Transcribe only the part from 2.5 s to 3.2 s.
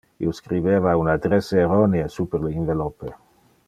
inveloppe.